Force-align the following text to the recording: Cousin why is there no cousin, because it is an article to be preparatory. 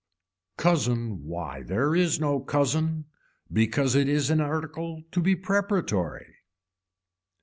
Cousin 0.57 1.25
why 1.25 1.59
is 1.59 1.67
there 1.67 1.95
no 2.27 2.39
cousin, 2.39 3.05
because 3.53 3.93
it 3.93 4.09
is 4.09 4.31
an 4.31 4.41
article 4.41 5.03
to 5.11 5.19
be 5.21 5.35
preparatory. 5.35 6.37